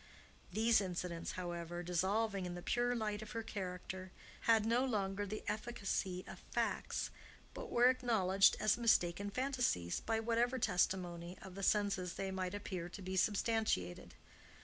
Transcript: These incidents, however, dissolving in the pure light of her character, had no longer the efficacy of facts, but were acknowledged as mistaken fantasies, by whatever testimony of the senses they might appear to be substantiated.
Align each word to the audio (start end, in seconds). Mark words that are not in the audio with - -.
These 0.51 0.81
incidents, 0.81 1.33
however, 1.33 1.83
dissolving 1.83 2.47
in 2.47 2.55
the 2.55 2.63
pure 2.63 2.95
light 2.95 3.21
of 3.21 3.33
her 3.33 3.43
character, 3.43 4.11
had 4.49 4.65
no 4.65 4.83
longer 4.83 5.27
the 5.27 5.43
efficacy 5.47 6.25
of 6.27 6.39
facts, 6.51 7.11
but 7.53 7.69
were 7.69 7.91
acknowledged 7.91 8.57
as 8.59 8.79
mistaken 8.79 9.29
fantasies, 9.29 9.99
by 9.99 10.19
whatever 10.19 10.57
testimony 10.57 11.37
of 11.43 11.53
the 11.53 11.61
senses 11.61 12.15
they 12.15 12.31
might 12.31 12.55
appear 12.55 12.89
to 12.89 13.01
be 13.03 13.15
substantiated. 13.15 14.15